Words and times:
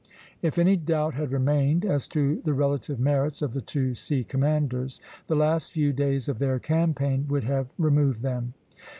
If 0.41 0.57
any 0.57 0.77
doubt 0.77 1.13
had 1.13 1.31
remained 1.31 1.85
as 1.85 2.07
to 2.07 2.41
the 2.43 2.55
relative 2.55 2.99
merits 2.99 3.43
of 3.43 3.53
the 3.53 3.61
two 3.61 3.93
sea 3.93 4.23
commanders, 4.23 4.99
the 5.27 5.35
last 5.35 5.73
few 5.73 5.93
days 5.93 6.27
of 6.27 6.39
their 6.39 6.57
campaign 6.57 7.27
would 7.29 7.43
have 7.43 7.67
removed 7.77 8.23
them. 8.23 8.55